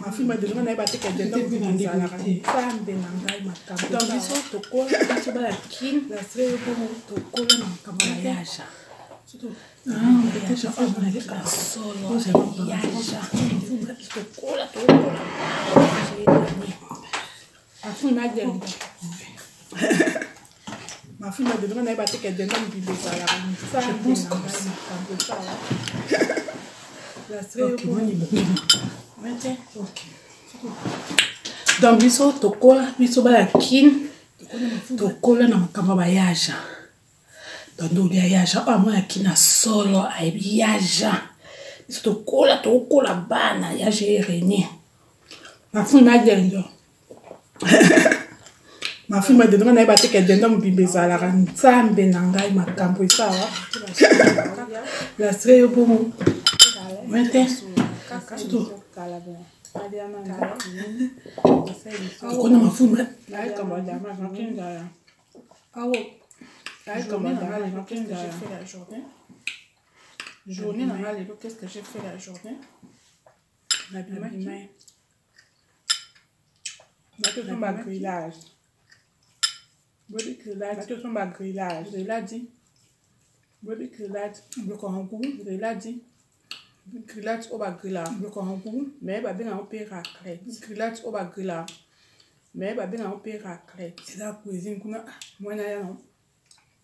mafilma 0.01 0.35
dejonga 0.37 0.63
na 0.63 0.71
ye 0.71 0.75
bateka 0.77 1.09
ndendaoambe 1.13 2.93
na 3.01 3.09
ngai 3.19 3.39
makambo 3.47 3.97
biso 4.07 4.35
tokola 4.51 4.97
biso 5.15 5.29
balakini 5.31 6.01
nasre 6.09 6.57
po 6.63 6.71
tokola 7.09 7.53
na 7.59 7.65
makambo 7.65 8.05
na 8.05 8.15
yaja 8.29 8.65
solo 11.53 12.39
oh, 12.39 12.65
yaja 12.67 13.19
tokola 14.13 14.65
tokola 14.67 15.19
afuna 17.83 18.27
demba 18.27 18.67
mafunda 21.19 21.53
demba 21.67 21.81
naye 21.81 21.95
bateke 21.97 22.31
demba 22.31 22.55
mbindo 22.59 22.93
donc 31.81 31.99
biso 32.01 32.31
tokola 32.31 32.93
biso 32.99 33.21
bala 33.21 33.45
kine 33.45 33.91
tokola 34.97 35.47
na 35.47 35.57
makambo 35.57 35.95
bayaja 35.95 36.55
bando 37.77 38.03
olia 38.03 38.23
yaja 38.23 38.61
oyo 38.63 38.75
amwana 38.75 39.01
kine 39.01 39.29
asolo 39.29 40.07
ayebi 40.09 40.59
yaja 40.59 41.21
biso 41.87 42.01
tokola 42.01 42.57
tokokola 42.57 43.13
bana 43.15 43.71
yaja 43.71 44.05
erenir 44.07 44.67
mafunda 45.73 46.17
demba 46.17 46.63
mafilme 49.09 49.49
dendonga 49.51 49.73
nayeba 49.73 49.95
te 49.99 50.07
ke 50.13 50.21
denda 50.27 50.47
mobimba 50.49 50.81
ezalaka 50.87 51.27
nzambe 51.39 52.03
na 52.13 52.19
ngai 52.29 52.49
makambo 52.59 52.99
esawa 53.07 53.45
lastre 55.19 55.51
yo 55.61 55.67
bomo 55.75 55.97
mete 57.11 57.41
okona 62.31 62.57
mafilme 62.63 63.03
journée 70.55 70.85
nanga 70.89 71.13
lelo 71.13 71.35
qu'est 71.39 71.53
ce 71.53 71.57
que 71.61 71.67
j'ai 71.71 71.83
fait 71.91 72.01
la 72.05 72.17
journée 72.17 72.57
nabimaki 73.91 74.47
Bateau 77.21 77.43
sur 77.43 77.57
ma 77.57 77.73
grillage. 77.73 78.33
Body 80.07 80.35
grillage. 80.35 80.77
Bateau 80.77 80.97
sur 80.99 81.09
ma 81.09 81.27
grillage. 81.27 81.87
Grillage. 81.91 82.41
Body 83.61 83.89
grillage. 83.89 84.37
Bloc 84.63 84.83
en 84.85 85.03
goût. 85.03 85.21
Grillage. 85.43 85.83
Grillage 87.07 87.45
au 87.51 87.57
bas 87.57 87.71
grillage. 87.71 88.13
Bloc 88.19 88.37
en 88.37 88.55
goût. 88.55 88.87
Mais 89.01 89.19
bah 89.19 89.33
bien 89.33 89.51
en 89.53 89.65
pire 89.65 90.01
Grillage 90.61 90.99
au 91.03 91.11
bas 91.11 91.25
grillage. 91.25 91.85
Mais 92.55 92.73
bah 92.73 92.87
bien 92.87 93.05
en 93.07 93.17
pire 93.19 93.45
C'est 94.05 94.19
la 94.19 94.41
cuisine 94.41 94.79
qu'on 94.79 94.93
a. 94.93 95.03
Ah, 95.05 95.11
Moi 95.41 95.55
n'ayant 95.55 95.85
non. 95.87 95.97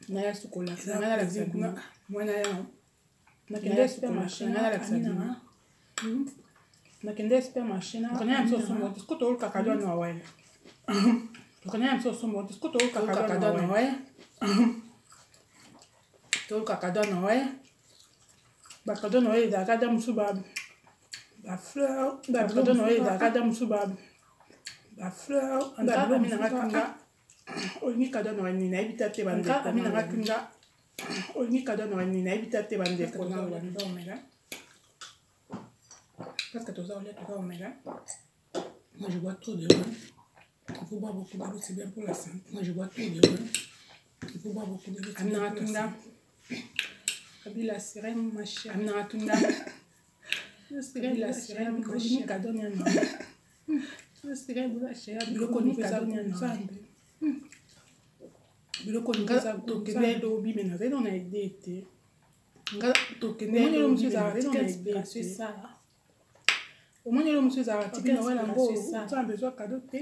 Naya 0.09 0.33
sokola. 0.33 0.73
Naya 0.85 1.15
la 1.17 1.25
cuisine 1.25 1.49
qu'on 1.49 1.63
a. 1.63 1.73
Moi 2.09 2.25
n'ayant 2.25 2.53
non. 2.55 2.65
Nakende 3.51 3.87
supermarché. 3.87 4.47
Naya 4.47 4.71
la 4.71 4.79
cuisine. 4.79 5.17
nakende 7.05 7.37
supermarché 7.41 7.97
ah, 8.01 8.01
nakanayamisosomotisko 8.01 9.13
ah, 9.13 9.15
ah. 9.15 9.19
toolukaka 9.19 9.61
lwa 9.63 9.75
na 9.75 9.95
waye 9.95 10.17
tokanayamisosomotisko 11.63 12.69
toolukaka 12.69 13.37
lwa 13.39 13.61
na 13.61 13.67
waye 13.67 13.91
tooluka 16.47 16.75
kado 16.75 17.03
na 17.03 17.19
waye 17.19 17.45
bakado 18.85 19.21
na 19.21 19.29
waye 19.29 19.43
ezalaka 19.45 19.77
da 19.77 19.87
mosusu 19.89 20.13
bafleur 21.43 22.11
bakado 22.29 22.73
na 22.73 22.83
waye 22.83 22.97
ezalaka 22.97 23.29
da 23.29 23.41
mosusu 23.45 23.67
bafleur 24.97 25.61
aminangakanga 25.77 26.93
olingi 27.85 28.09
kado 28.09 28.31
na 28.33 28.43
waye 28.43 28.55
nini 28.55 28.69
nayebi 28.69 28.93
ta 28.93 29.09
te 29.09 29.23
bandeko 29.23 29.69
aminangakanga 29.69 30.37
olingi 31.37 31.61
kado 31.63 31.85
na 31.85 31.95
waye 31.95 32.07
nini 32.09 32.23
nayebi 32.23 32.47
ta 32.47 32.63
te 32.63 32.77
bandeko 32.77 33.25
parce 36.17 36.65
que 36.65 36.71
toza 36.71 36.93
kolia 36.95 37.13
toza 37.13 37.25
komela 37.33 37.69
moi 38.97 39.09
je 39.09 39.19
bois 39.19 39.35
trop 39.35 39.55
de 39.55 39.67
vin 39.73 39.81
il 40.69 40.87
faut 40.87 40.99
boire 40.99 41.13
beaucoup 41.13 41.37
d'eau 41.37 41.59
c'est 41.61 41.73
bien 41.75 41.87
pour 41.89 42.03
la 42.03 42.13
santé 42.13 42.43
moi 42.51 42.61
je 42.63 42.71
bois 42.71 42.87
trop 42.87 43.01
de 43.01 43.27
vin 43.27 43.37
il 44.33 44.39
faut 44.39 44.51
boire 44.51 44.67
beaucoup 44.67 44.91
d'eau 44.91 45.01
aminaka 45.17 45.55
tunda 45.59 45.93
kabila 47.43 47.79
sirene 47.79 48.31
ma 48.33 48.45
chere 48.45 48.73
aminaka 48.73 49.03
tunda 49.05 49.33
kabila 50.93 51.33
sirene 51.33 51.83
konika 51.83 52.39
doniana 52.39 52.85
biloko 55.31 55.61
nikadoninzambe 55.61 56.73
biloko 58.85 59.11
tokende 59.67 60.25
obime 60.25 60.63
nazali 60.63 60.95
na 61.03 61.15
ide 61.15 61.49
te 61.63 61.75
tokende 63.19 63.57
ezala 64.05 64.33
na 64.33 64.59
ide 64.61 65.03
te 65.13 65.71
omoni 67.05 67.29
elo 67.29 67.41
mosusu 67.41 67.61
ezalaka 67.61 67.89
tipe 67.89 68.13
na 68.13 68.21
wela 68.21 68.41
yango 68.41 68.67
ota 69.03 69.23
bezwa 69.23 69.51
kado 69.51 69.77
te 69.91 70.01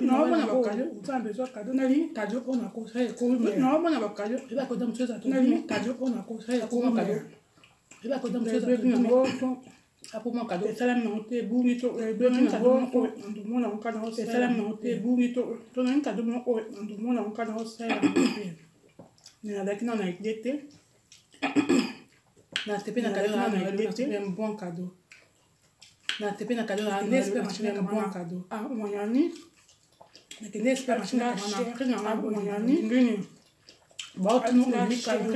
naomona 0.00 0.46
bakadonalingi 1.34 2.08
kadio 2.16 2.38
oyo 2.48 2.60
nakosa 2.62 2.96
ekonaomona 3.08 3.96
bakadio 4.04 4.36
ebakota 4.52 4.84
mosusu 4.86 5.02
ezanalingi 5.02 5.62
kadio 5.70 5.92
oyo 6.00 6.12
nakosa 6.20 6.50
ekomakado 6.60 7.14
ebakota 8.04 8.36
mosusu 8.40 8.66
apoma 10.16 10.44
kado 10.50 10.64
esalami 10.72 11.00
nango 11.04 11.20
te 11.28 11.34
ebungi 11.42 11.74
to 11.80 11.88
ebenginaoandomona 12.02 13.64
yango 13.66 13.78
kana 13.84 13.98
osalami 14.06 14.56
nango 14.60 14.76
te 14.82 14.86
ebungi 14.96 15.26
to 15.34 15.40
tonalingi 15.72 16.04
kado 16.06 16.20
moko 16.28 16.50
andomona 16.80 17.18
yango 17.20 17.32
kana 17.38 17.52
osala 17.60 17.92
yango 17.92 18.08
te 18.36 18.46
me 19.42 19.50
nazalaki 19.52 19.84
nao 19.84 19.96
na 20.00 20.04
idée 20.12 20.38
te 20.42 20.50
na 22.66 22.72
tepe 22.84 23.00
na 23.00 23.10
kado 23.14 23.26
na 23.32 23.70
idée 23.72 23.88
te 23.96 24.02
bon 24.36 24.54
kado 24.62 24.86
natepe 26.26 26.54
na 26.54 26.64
cadeau 26.66 26.90
nakende 26.90 27.18
espe 27.18 27.42
machine 27.46 27.68
yakamwana 27.68 28.08
cadeau 28.14 28.42
omonyani 28.72 29.22
nakende 30.40 30.68
espe 30.74 30.90
machine 31.00 31.20
yakamwana 31.24 31.58
prix 31.76 31.88
nanga 31.88 32.24
omonyani 32.28 32.74
ndini 32.86 33.14
baotunu 34.24 34.62
olini 34.76 34.96
cadeau 35.04 35.32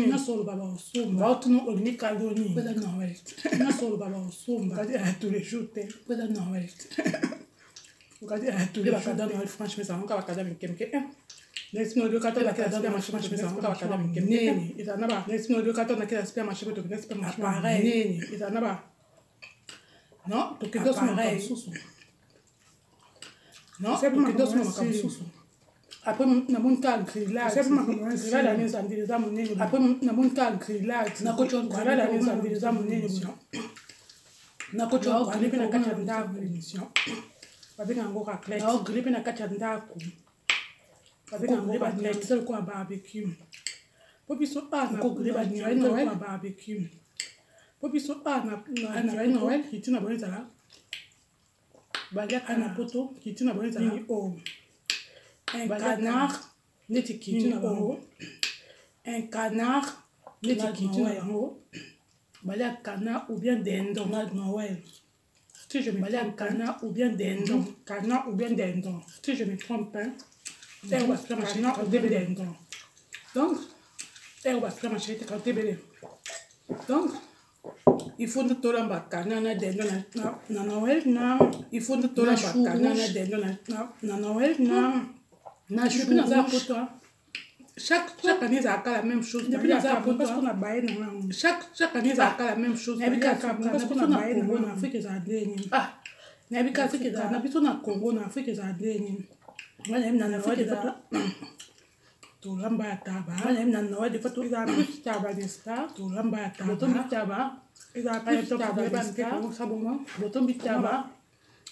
ni 0.00 0.06
nasoloba 0.12 0.52
baosombatoulejour 4.12 5.64
te 5.74 5.82
peza 6.06 6.24
noel 6.34 6.64
bakada 8.94 9.22
noel 9.26 9.46
franchement 9.54 9.80
ezalaka 9.84 10.14
bakada 10.20 10.42
mikemike 10.50 10.86
ezalana 14.80 15.06
ba 15.12 15.18
ezalana 18.34 18.60
ba 18.66 18.72
non 20.28 20.54
tokedosma 20.60 21.12
makambo 21.12 21.32
mosusu 21.32 21.70
non 23.78 23.98
tokedosma 24.00 24.64
makambo 24.64 24.90
mosusu 24.90 25.24
après 26.04 26.26
namoni 26.48 26.76
ta 26.80 26.96
grillagegrillage 26.98 28.46
ya 28.46 28.54
mizambili 28.58 29.00
eza 29.02 29.18
monene 29.18 29.60
après 29.62 29.80
namoni 30.02 30.30
ta 30.30 30.50
grillagegrillage 30.50 32.00
ya 32.00 32.12
mizambili 32.12 32.54
eza 32.54 32.72
monene 32.72 33.08
bino 33.08 33.38
nakocogrile 34.72 35.46
mpe 35.48 35.56
na 35.56 35.68
kati 35.68 35.88
ya 35.90 35.96
ndako 35.98 36.38
émission 36.40 36.86
babenga 37.78 38.00
yango 38.02 38.24
racletgrile 38.28 39.00
mpe 39.00 39.10
na 39.10 39.20
kati 39.20 39.42
ya 39.42 39.48
ndako 39.48 39.94
babenga 41.30 41.54
yango 41.54 41.84
raclet 41.84 42.24
eza 42.24 42.34
lokola 42.36 42.60
barbecue 42.60 43.26
mpo 44.24 44.34
biso 44.36 44.62
a 44.72 44.86
nakogrile 44.90 45.32
banyaa 45.32 46.14
barbecue 46.14 46.84
mpo 47.80 47.88
biso 47.92 48.12
awa 48.12 48.36
ah, 48.36 48.44
na 48.44 48.54
bai 48.94 49.16
ah, 49.20 49.26
noel 49.34 49.62
kiti 49.70 49.90
na 49.90 49.98
bango 50.00 50.14
ezala 50.16 50.38
baliaka 52.16 52.52
na 52.60 52.66
poto 52.76 52.98
kiti 53.22 53.42
na 53.44 53.52
bango 53.56 53.66
ezala 53.70 53.92
bacanard 55.70 56.34
neti 56.92 57.14
kiti 57.22 57.46
na 57.50 57.56
bango 57.64 57.88
un 59.12 59.22
canard 59.34 59.88
neti 60.46 60.66
kiti 60.78 60.98
na 61.02 61.10
bango 61.16 61.42
balia 62.46 62.68
canard 62.86 63.22
ou 63.30 63.36
bien 63.42 63.58
dindon 63.66 64.08
noel 64.38 64.76
si 65.70 65.76
je 65.84 65.90
me 65.92 66.00
balia 66.04 66.20
canard 66.40 66.74
ou 66.84 66.90
bien 66.96 67.12
dindon 67.22 67.60
mm-hmm. 67.60 67.78
canard 67.90 68.22
ou 68.28 68.34
bien 68.40 68.52
dindon 68.60 68.98
si 69.22 69.30
je 69.38 69.44
me 69.48 69.54
trompe 69.62 69.96
hein 70.00 70.12
ero 70.92 71.06
basika 71.10 71.34
mashini 71.40 71.68
odebele 71.82 72.14
ya 72.18 72.24
dindon 72.26 72.52
donc 73.34 73.54
ero 74.46 74.60
basika 74.64 74.86
mashini 74.92 75.18
teka 75.18 75.34
odebele 75.38 75.74
donc 76.90 77.10
ifunditola 78.24 78.80
bakana 78.92 79.36
na 79.46 79.52
dendo 79.62 79.84
na 80.54 80.62
noel 80.70 81.00
na 81.16 81.24
ifunditola 81.78 82.32
bakana 82.44 82.90
na 83.00 83.06
dendo 83.16 83.36
na 84.08 84.14
noel 84.24 84.52
na 84.70 84.78
na 85.76 85.82
shuku 85.92 86.12
naza 86.18 86.38
poto 86.50 86.76
chaque 87.86 88.10
chaque 88.24 88.42
année 88.46 88.58
ezalaka 88.62 88.90
la 88.98 89.02
même 89.10 89.24
chose 89.30 89.46
depuis 89.52 89.68
naza 89.72 89.90
poto 90.04 90.40
na 90.48 90.52
baye 90.62 90.80
na 90.86 90.92
ngango 90.96 91.28
chaque 91.40 91.64
chaque 91.78 91.96
année 91.98 92.12
ezalaka 92.14 92.42
la 92.52 92.56
même 92.64 92.76
chose 92.84 92.98
nayebi 93.00 93.18
kaka 93.26 93.48
parce 93.74 93.84
que 93.90 93.94
na 94.02 94.06
baye 94.18 94.32
na 94.36 94.42
ngango 94.44 94.58
na 94.66 94.70
afrique 94.78 94.96
ezala 95.00 95.18
ndenge 95.26 95.64
ah 95.78 95.86
nayebi 96.50 96.70
kaka 96.76 96.86
afrique 96.88 97.06
ezala 97.10 97.28
na 97.34 97.38
biso 97.44 97.58
na 97.66 97.72
congo 97.86 98.08
na 98.16 98.22
afrique 98.28 98.50
ezala 98.54 98.70
ndenge 98.76 98.98
nini 99.04 99.24
nga 99.86 99.96
nayebi 100.00 100.18
na 100.20 100.26
afrique 100.40 100.62
ezala 100.66 100.92
tulamba 102.40 102.86
ya 102.88 102.96
taba 102.96 103.36
na 103.52 103.80
nawa 103.84 104.08
defa 104.08 104.30
tuza 104.32 104.64
taba 105.04 105.28
deska 105.32 105.84
tulamba 105.94 106.40
ya 106.48 106.48
taba 106.50 106.66
botombi 106.72 107.00
taba 107.10 107.38
eza 107.94 108.16
plus 108.24 108.48
taba 108.48 108.82
deska 108.88 109.28
sabongo 109.52 109.92
botombi 110.20 110.54
taba 110.56 111.04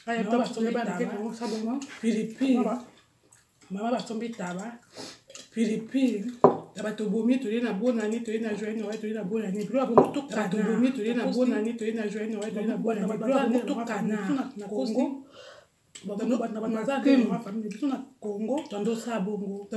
aya 0.07 0.24
to 0.28 0.37
basombi 0.38 0.72
taba 0.72 1.16
sabongo 1.35 1.81
pilipili 2.04 2.61
mama 3.72 3.90
basombi 3.96 4.28
taba 4.28 4.76
pilipili 5.57 6.20
na 6.76 6.85
bato 6.85 7.09
bomi 7.09 7.38
toye 7.40 7.61
na 7.64 7.72
bonani 7.72 8.20
toye 8.20 8.38
na 8.44 8.52
joie 8.54 8.74
noel 8.76 9.00
toye 9.00 9.14
na 9.16 9.24
bonani 9.24 9.64
biloko 9.64 9.81
babomotokanatobomi 9.81 10.88
toye 10.92 11.14
na 11.16 11.24
bonani 11.33 11.72
toye 11.81 11.92
na 11.96 12.04
joie 12.07 12.26
noel 12.28 12.52
toye 12.52 12.66
na 12.68 12.76
bonani 12.76 13.09
biloko 13.16 13.40
babomotokanango 13.40 15.16
bato 16.04 16.24
bazaabiso 16.26 17.87
na 17.88 17.96
congo 18.20 18.61
tandosala 18.70 19.20
bongo 19.20 19.68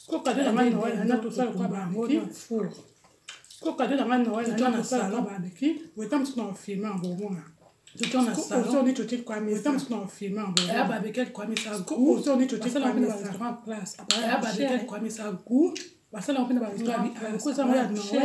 sikokade 0.06 0.42
nanga 0.42 0.70
na 0.70 0.78
wai 0.82 0.92
nana 0.96 1.16
tosalaka 1.22 1.68
bameki 1.72 2.18
sikokade 3.58 3.94
nanga 3.94 4.16
na 4.18 4.32
wai 4.34 4.46
nana 4.48 4.68
nasalaka 4.70 5.20
bameki 5.28 5.68
wetamosu 5.96 6.36
na 6.38 6.44
ofilme 6.52 6.86
ya 6.88 6.92
bomona 7.02 7.42
ozoni 8.58 8.92
totikwamisaozi 8.92 9.94
ofilme 10.06 10.40
ya 10.40 10.46
bomona 10.88 11.82
ozoni 12.08 12.44
totikwamisa 12.46 15.30
gu 15.46 15.60
basalaka 16.12 16.44
mpe 16.44 16.54
na 16.54 16.60
barestaurant 16.60 16.60
place 16.60 16.60
basalaka 16.60 16.60
mpe 16.60 16.60
na 16.60 16.60
barestaurant 16.64 18.22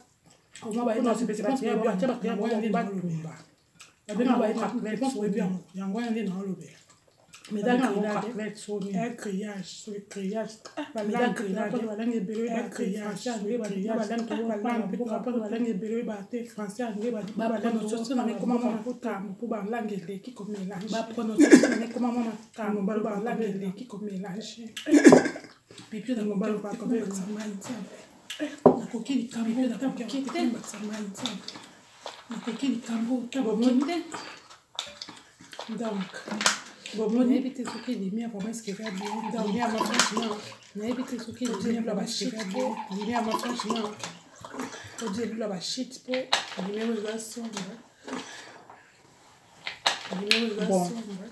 yango 5.76 5.98
wana 5.98 6.10
nde 6.12 6.22
na 6.24 6.34
olobela 6.40 6.80
grillage 9.18 9.66
sur 9.66 9.90
grillage 10.10 10.50
balangi 10.94 11.46
ebele 12.18 12.48
balangi 12.50 12.98
ebele 15.70 16.04
bate 16.04 16.44
français 16.46 16.84
anglaibalangiekoma 16.84 18.58
mwa 18.60 18.60
mafuta 18.72 19.20
mpo 19.20 19.48
balangi 19.48 19.94
eleki 19.94 20.32
komélangekoma 20.32 22.12
mwa 22.14 22.24
mafuta 22.24 22.70
mobalo 22.74 23.04
balangi 23.04 23.44
eleki 23.44 23.86
komélange 23.86 24.70
pipi 25.90 26.16
na 26.16 26.24
mobalo 26.26 26.60
bakonakoki 26.60 29.14
likambo 29.16 29.64
nakoki 32.30 32.66
likambo 32.68 33.16
donc 35.80 36.10
bobo 36.98 37.24
nayebi 37.24 37.54
te 37.54 37.64
soki 37.66 37.96
lumière 37.96 38.30
poma 38.32 38.50
eceke 38.50 38.70
eza 38.72 38.92
bien 38.92 39.10
lumière 39.46 39.70
ma 39.72 39.78
franchement 39.80 40.36
nayebi 40.76 41.04
te 41.04 41.18
soki 41.20 41.46
lumière 41.46 41.86
loba 41.86 42.04
eceke 42.04 42.36
eza 42.36 42.44
bien 42.46 42.76
lumière 42.92 43.22
ma 43.24 43.32
franchement 43.38 43.90
odi 45.06 45.22
elula 45.24 45.48
bashit 45.48 45.92
mpo 46.04 46.16
lumière 46.68 46.90
oyo 46.90 47.00
eza 47.02 47.16
sombre 47.20 47.64
lumière 50.22 50.44
oyo 50.44 50.54
eza 50.54 50.68
sombre 50.90 51.28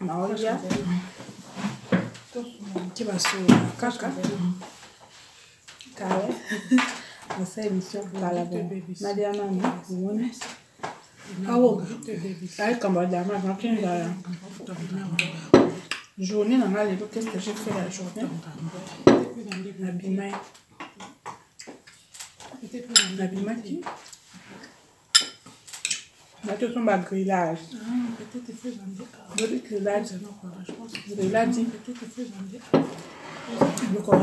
naolia 0.00 0.58
ti 2.94 3.04
basola 3.04 3.56
kaka 3.80 4.12
kala 5.98 6.28
nasala 7.38 7.66
émission 7.66 8.02
kala 8.20 8.44
bo 8.50 8.56
nalianano 9.00 9.82
omoni 9.90 10.30
awoga 11.48 11.84
aye 12.62 12.74
kamba 12.74 13.06
dama 13.06 13.38
matin 13.38 13.74
ya 13.86 13.92
journée 16.26 16.58
nanga 16.58 16.84
lelo 16.84 17.06
qu'est 17.12 17.22
ce 17.24 17.30
que 17.32 17.38
j'ai 17.44 17.54
fait 17.62 17.74
la 17.78 17.84
journée 17.96 18.28
nabimai 19.80 20.32
nabimaki 23.18 23.74
nato 26.44 26.66
so 26.72 26.80
ba 26.88 26.96
grillage 27.06 27.60
lori 29.38 29.58
grillage 29.66 30.12
grillage 31.08 31.60
lokoku 33.92 34.18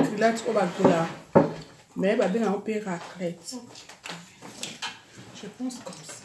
grillage 0.00 0.44
oyo 0.46 0.52
bagrila 0.56 1.00
mais 2.00 2.16
babengango 2.18 2.58
mpe 2.58 2.72
raclette 2.86 3.54
je 5.42 5.46
pense 5.58 5.78
comme 5.84 6.02
ça 6.06 6.16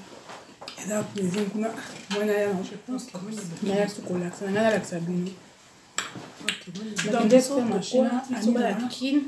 eza 0.86 0.96
plaisir 1.14 1.46
kuna 1.52 1.68
mwana 2.10 2.34
yango 2.34 2.64
je 2.72 2.78
pense 2.88 3.04
comme 3.12 3.30
ça 3.36 3.42
naya 3.64 3.88
sukolakisa 3.90 4.46
nanga 4.46 4.62
nalakisa 4.62 5.00
bino 5.00 5.32
donc 7.12 7.28
biso 7.30 7.62
biso 7.72 8.06
balakine 8.56 9.22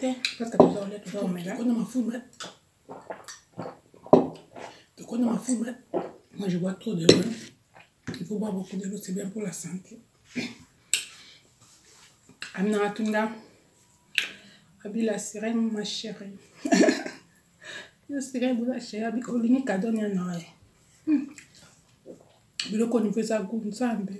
te 0.00 0.10
tokona 0.38 1.52
mafume 1.74 2.16
tokona 4.96 5.24
mafume 5.30 5.70
moi 6.38 6.48
je 6.48 6.58
bois 6.58 6.76
trop 6.80 6.94
de 6.96 7.04
l'eau 7.12 7.22
il 8.20 8.26
faut 8.26 8.38
boire 8.38 8.52
beaucoup 8.54 8.76
de 8.76 8.84
l'eau 8.88 8.96
c'est 9.04 9.12
bien 9.12 9.26
pour 9.32 9.42
la 9.42 9.52
santé 9.52 9.98
aminaka 12.54 12.90
tunda 12.94 13.28
abila 14.84 15.18
sirene 15.18 15.70
ma 15.72 15.84
chérie 15.84 16.36
esika 18.18 18.46
ebola 18.50 18.80
sheya 18.80 19.10
olingi 19.28 19.62
kadone 19.62 20.00
ya 20.00 20.08
na 20.08 20.24
ye 20.38 20.48
biloko 22.70 22.96
nivo 23.00 23.18
eza 23.22 23.36
gu 23.48 23.56
nzambe 23.68 24.14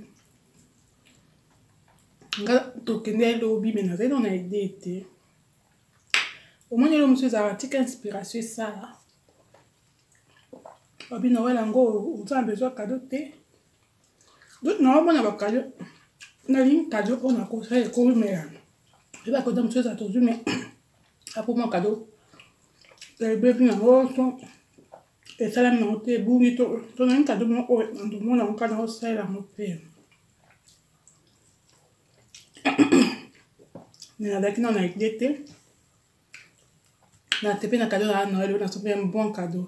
nga 2.43 2.57
tokende 2.87 3.25
ya 3.31 3.35
lobi 3.43 3.71
me 3.75 3.83
nazali 3.83 4.11
no 4.11 4.19
na 4.25 4.31
ide 4.39 4.59
ete 4.69 4.95
omoni 6.73 6.95
elo 6.97 7.07
mosusu 7.09 7.27
ezalaka 7.29 7.57
tika 7.61 7.77
inspiration 7.87 8.39
esala 8.45 8.83
babino 11.11 11.39
wela 11.47 11.61
yango 11.65 11.83
nzambe 12.23 12.51
ezwa 12.55 12.71
kado 12.79 12.97
te 13.11 13.21
naomona 14.83 15.21
bakado 15.29 15.61
nalingi 16.51 16.87
kado 16.93 17.13
oyo 17.27 17.37
nakosala 17.39 17.79
ekomi 17.87 18.15
meyano 18.23 18.59
ebakoda 19.27 19.61
mosusu 19.63 19.79
eza 19.81 19.93
tozwi 19.99 20.21
me 20.27 20.35
apomwa 21.39 21.69
kado 21.75 21.91
laibeki 23.21 23.63
nango 23.65 24.09
so 24.15 24.25
esalami 25.45 25.79
nango 25.81 25.97
te 26.05 26.11
ebungi 26.19 26.51
to 26.57 26.65
nani 27.07 27.25
kado 27.29 27.45
moko 27.47 27.71
oyo 27.79 27.89
ndomona 28.07 28.43
yango 28.43 28.55
kana 28.59 28.77
osalela 28.85 29.21
yango 29.23 29.41
mpe 29.47 29.65
me 34.19 34.25
nazalaki 34.31 34.61
nao 34.61 34.73
na 34.73 34.83
idée 34.89 35.13
te 35.19 35.27
nate 37.43 37.65
mpe 37.67 37.77
na 37.79 37.87
kado 37.87 38.05
na 38.07 38.27
noel 38.27 38.51
oyo 38.51 38.59
naso 38.63 38.79
mpe 38.81 38.91
ya 38.91 38.97
bon 39.13 39.33
kado 39.33 39.63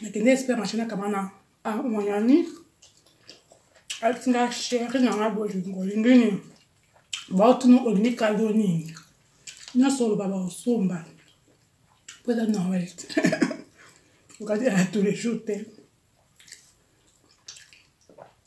nakende 0.00 0.28
espermarché 0.36 0.76
nakama 0.76 1.08
na 1.14 1.20
moyani 1.92 2.36
atinga 4.04 4.42
sheri 4.52 4.98
nanga 5.02 5.30
bolingo 5.34 5.80
olingini 5.80 6.28
baotuna 7.36 7.76
olingi 7.88 8.10
kado 8.20 8.44
nini 8.58 8.90
nyonso 9.78 10.00
oloba 10.06 10.28
baosomba 10.32 10.98
pueda 12.22 12.44
no 12.46 12.70
verte. 12.70 13.06
Regardez 14.40 14.68
à 14.68 14.84
tous 14.92 15.02
les 15.02 15.14
jours, 15.14 15.40
t'es. 15.44 15.66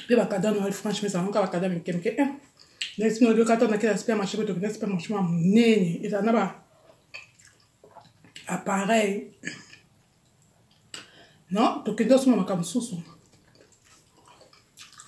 mpe 0.08 0.14
bakada 0.20 0.52
na 0.52 0.72
franchement 0.72 1.08
ezalaka 1.10 1.32
kaka 1.34 1.42
bakada 1.46 1.68
mikemike 1.70 2.12
nesino 2.98 3.30
oyo 3.32 3.44
kata 3.46 3.68
na 3.68 3.78
kelasi 3.80 4.04
mpe 4.04 4.12
ya 4.12 4.18
marché 4.20 4.38
petokende 4.38 4.68
mpe 4.70 4.86
marchement 4.94 5.18
ya 5.22 5.28
monene 5.28 5.90
ezala 6.06 6.24
na 6.26 6.32
baappareil 8.48 9.16
non 11.56 11.84
tokende 11.86 12.14
osoma 12.16 12.36
makambo 12.38 12.62
mosusu 12.62 12.96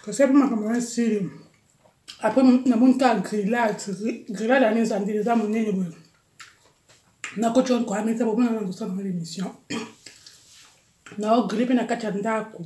kasi 0.04 0.24
mpe 0.26 0.34
makambo 0.44 0.66
wana 0.66 0.82
sili 0.82 1.20
apres 2.26 2.46
namoni 2.66 2.94
kaka 3.00 3.22
grillade 3.28 3.82
grillade 4.36 4.66
yango 4.66 4.80
ezandeli 4.82 5.20
eza 5.22 5.36
monene 5.36 5.72
boye 5.78 5.90
nakoti 7.38 7.74
wana 7.74 7.86
koyamisa 7.86 8.26
bomona 8.26 8.52
na 8.52 8.62
ndosala 8.62 8.94
na 8.94 9.04
l'émission 9.04 9.50
naogrile 11.18 11.66
mpe 11.66 11.74
na 11.74 11.86
kati 11.86 12.06
ya 12.06 12.12
ndako 12.12 12.64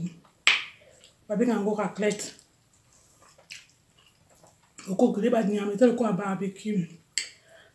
babenga 1.27 1.53
yango 1.53 1.75
raclette 1.81 2.25
okogrile 4.89 5.29
banyama 5.29 5.71
eza 5.73 5.86
lokola 5.88 6.13
barbecue 6.19 6.88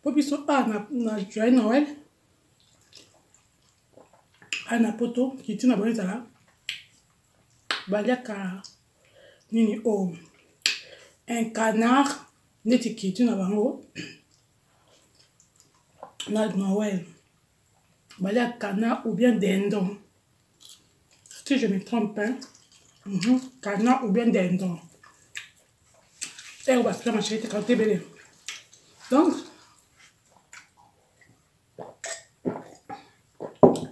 mpo 0.01 0.11
biso 0.13 0.35
a 0.49 0.55
ah, 0.55 0.63
na 1.05 1.21
joye 1.31 1.51
noel 1.51 1.85
a 1.87 1.95
ah, 4.75 4.79
na 4.79 4.93
poto 4.99 5.23
kiti 5.43 5.67
na 5.67 5.77
bone 5.77 5.91
ezala 5.91 6.15
baliaka 7.91 8.63
nini 9.53 9.75
o 9.85 9.91
oh, 9.91 10.17
un 11.33 11.45
canard 11.57 12.11
neti 12.65 12.91
kiti 12.99 13.23
na 13.25 13.37
bango 13.41 13.85
na 16.35 16.49
noël 16.49 17.05
balia 18.19 18.47
cana 18.63 19.03
ou 19.07 19.15
bien 19.15 19.35
dindon 19.43 19.89
si 21.45 21.59
je 21.59 21.67
me 21.67 21.79
trompe 21.85 22.19
hein? 22.21 22.35
mm 23.07 23.19
-hmm. 23.19 23.39
cana 23.65 23.93
ou 24.05 24.11
bien 24.15 24.27
dindon 24.35 24.75
eo 26.71 26.83
bapela 26.85 27.13
machéri 27.17 27.43
te 27.43 27.49
kante 27.53 27.71
ebele 27.75 27.99
donc 29.11 29.33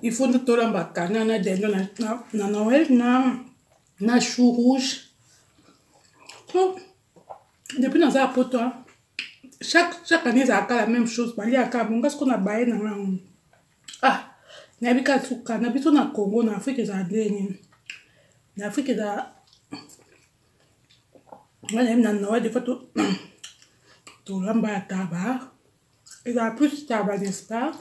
il 0.06 0.12
faut 0.14 0.26
nde 0.26 0.38
tolamba 0.46 0.82
cana 0.96 1.18
na 1.28 1.34
dindon 1.44 1.68
na, 1.74 1.80
na, 2.00 2.12
na 2.38 2.46
noël 2.54 2.84
na, 3.00 3.10
na 4.06 4.14
chou 4.28 4.48
rouge 4.58 4.90
so 6.50 6.60
depuis 7.80 7.98
naza 8.00 8.26
poto 8.36 8.60
chaque 9.66 9.94
chaque 10.04 10.26
année 10.26 10.42
ezalaka 10.44 10.76
la 10.76 10.86
même 10.86 11.06
chose 11.06 11.34
baliaka 11.36 11.84
bonga 11.84 12.08
soko 12.10 12.26
na 12.26 12.36
baye 12.36 12.64
na 12.66 12.76
ngango 12.76 13.06
ah 14.02 14.18
nayebi 14.80 15.02
katuka 15.02 15.58
na 15.58 15.70
biso 15.72 15.90
na 15.90 16.06
congo 16.16 16.42
na 16.42 16.56
afrike 16.58 16.80
ezala 16.84 17.04
ndenge 17.04 17.44
na 18.56 18.66
afrike 18.70 18.90
ezala 18.94 19.22
nga 21.72 21.80
nayebi 21.82 22.02
na 22.04 22.12
noa 22.12 22.38
des 22.42 22.50
fois 22.50 22.64
tolamba 24.24 24.68
ya 24.74 24.80
taba 24.92 25.22
ezala 26.28 26.50
plus 26.56 26.86
taba 26.90 27.12
n'est-ce 27.20 27.44
pas 27.48 27.72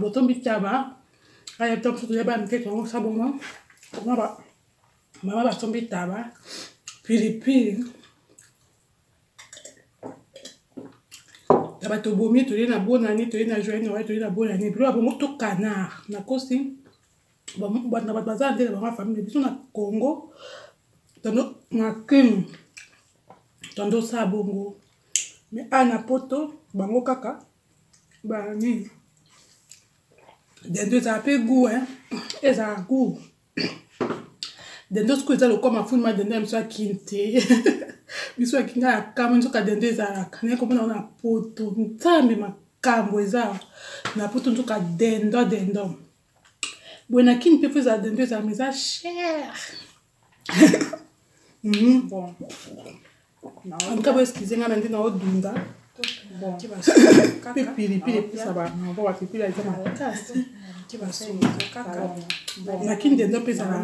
botombi 0.00 0.34
taba 0.46 0.72
nga 1.56 1.64
nayebi 1.64 1.82
ta 1.82 1.88
mosusu 1.90 2.06
toyeba 2.08 2.38
mike 2.40 2.58
tongo 2.64 2.82
sa 2.90 3.00
bongo 3.04 3.28
mama 5.24 5.44
basombi 5.48 5.80
taba 5.94 6.18
pilipili 7.04 7.78
na 11.84 11.90
bato 11.92 12.16
bomi 12.16 12.44
toye 12.48 12.64
na 12.66 12.80
bonani 12.80 13.26
toye 13.28 13.44
na 13.44 13.60
joie 13.60 13.80
noel 13.84 14.04
toye 14.06 14.18
na 14.18 14.30
bonani 14.32 14.70
biloko 14.72 14.84
ya 14.88 14.92
bango 14.96 15.12
to 15.20 15.26
canard 15.36 15.92
nakosi 16.08 16.56
na 17.60 17.68
bato 17.68 18.12
baza 18.24 18.50
na 18.50 18.56
ndenge 18.56 18.72
na 18.72 18.72
bango 18.78 18.86
ya 18.88 18.96
famille 18.96 19.22
biso 19.22 19.38
na 19.40 19.52
congo 19.74 20.32
tondo 21.22 21.54
na 21.70 21.92
crime 22.08 22.44
tondo 23.76 23.98
osala 24.00 24.24
bongo 24.26 24.80
me 25.52 25.66
a 25.70 25.84
na 25.84 25.98
poto 25.98 26.64
bango 26.72 27.04
kaka 27.04 27.38
banini 28.24 28.88
dendo 30.64 30.96
ezala 30.96 31.20
mpe 31.20 31.38
gu 31.44 31.68
ezala 32.40 32.80
gu 32.88 33.18
dendo 34.90 35.12
sikoyo 35.16 35.36
eza 35.36 35.48
lokwa 35.52 35.70
mafuni 35.76 36.02
ma 36.02 36.12
dendo 36.16 36.32
ya 36.34 36.40
miso 36.40 36.56
akini 36.58 36.94
te 37.04 37.20
biso 38.38 38.56
yaki 38.60 38.74
ngai 38.78 38.92
akambo 39.00 39.34
nzoka 39.38 39.60
dende 39.66 39.86
ezalaka 39.88 40.38
nayekomona 40.42 40.80
ngo 40.82 40.90
na 40.94 41.00
poto 41.20 41.64
nzambe 41.76 42.34
makambo 42.44 43.14
eza 43.24 43.44
na 44.16 44.24
poto 44.32 44.48
nzoka 44.52 44.76
dendo 45.00 45.40
dendo 45.52 45.82
boye 47.08 47.22
na 47.26 47.34
kini 47.40 47.56
mpe 47.58 47.68
po 47.72 47.76
ezala 47.80 48.02
dendo 48.04 48.20
ezala 48.22 48.46
ma 48.46 48.52
eza 48.54 48.68
cher 48.86 49.50
mhm, 51.70 51.94
bon 52.10 52.30
anka 53.92 54.10
bo 54.14 54.18
eskize 54.24 54.54
ngai 54.56 54.68
na 54.70 54.76
nde 54.78 54.88
naodunda 54.90 55.52
pilipili 57.76 58.18
epesaka 58.18 58.60
yango 58.80 59.00
bapipili 59.06 59.42
eza 59.46 59.62
makasi 59.68 60.34
bakinde 62.86 63.24
ndo 63.28 63.40
mpezala 63.40 63.78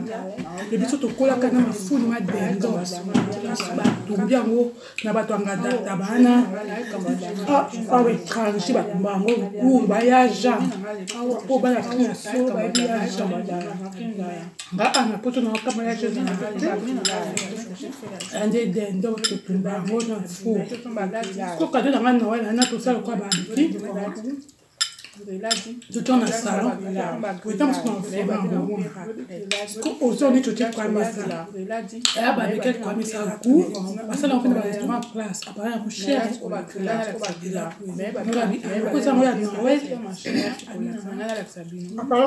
lebiso 0.71 0.97
tokolaka 0.99 1.47
na 1.51 1.61
mafuni 1.61 2.07
madendo 2.13 2.69
batumbi 3.79 4.35
yango 4.35 4.73
na 5.05 5.13
bato 5.13 5.33
ya 5.33 5.41
ngandata 5.41 5.97
bana 5.97 6.33
awa 7.91 8.09
étranger 8.13 8.73
batumba 8.79 9.11
yango 9.13 9.31
cour 9.63 9.87
bayaja 9.89 10.53
po 11.49 11.59
bana 11.63 11.81
kuna 11.83 12.15
solo 12.15 12.51
bayebi 12.55 12.85
yaja 12.91 13.25
nga 14.75 14.87
ana 15.01 15.19
poto 15.23 15.41
na 15.41 15.51
kama 15.65 15.85
ya 15.85 15.95
jésus 15.95 16.19
ande 18.43 18.67
dendo 18.67 19.11
totumba 19.15 19.71
yango 19.71 19.99
na 20.09 20.17
four 20.39 20.61
koka 21.59 21.81
nde 21.83 21.91
na 21.91 22.00
tanga 22.01 22.13
noel 22.13 22.47
ana 22.49 22.67
tosala 22.67 22.99
kwa 22.99 23.17
bambi 23.17 23.75
totoa 25.93 26.17
na 26.17 26.27
salon 26.27 26.73
otamosozoni 27.45 30.41
totikwamisa 30.41 31.47
eya 32.19 32.33
babeke 32.33 32.73
kwamisa 32.73 33.27
cour 33.27 33.65
basalaka 34.09 34.41
mpena 34.41 34.61
bainstrument 34.61 35.13
classe 35.13 35.51
appareil 35.51 35.81
ya 36.09 36.29
recherchekozango 38.47 39.25
ya 39.25 39.35
norwesappareil 39.35 41.19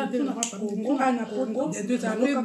te 0.08 0.16
na 0.24 0.32
bakongo 0.32 0.96
ana 0.98 1.24
kongo 1.26 1.64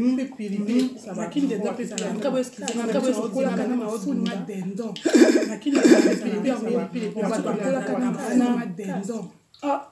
mbe 0.00 0.24
piripi 0.36 0.78
makini 1.16 1.52
eza 1.54 1.72
mpesaakaboeskizakolaka 1.72 3.66
na 3.66 3.76
mafuni 3.76 4.28
madenzo 4.30 4.94
makini 5.48 5.76
eza 5.78 5.96
piripi 6.22 6.48
yango 6.48 6.66
elipilipi 6.66 7.20
bato 7.22 7.42
bakolaka 7.42 7.92
na 7.98 8.06
mafuni 8.12 8.48
madenzo 8.58 9.16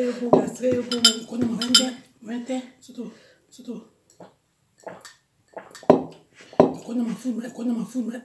ye 0.06 0.10
ko 0.18 0.24
lasire 0.40 0.68
ye 0.76 0.80
ko 0.88 0.94
kɔni 1.28 1.44
mɔgɔ 1.50 1.64
tɛ 1.78 1.86
mɔgɔ 2.24 2.38
tɛ 2.48 2.56
soto 2.84 3.02
soto 3.54 3.72
kɔni 6.84 7.00
ma 7.08 7.14
fu 7.20 7.26
mɛ 7.38 7.46
kɔni 7.56 7.70
ma 7.78 7.84
fu 7.92 7.98
mɛ. 8.08 8.16